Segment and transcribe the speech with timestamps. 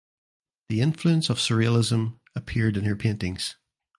[0.69, 3.57] The influence of surrealism appeared in her paintings.